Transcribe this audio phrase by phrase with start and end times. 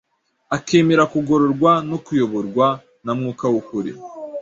[0.55, 2.67] akemera kugororwa no kuyoborwa
[3.05, 3.91] na Mwuka w’ukuri.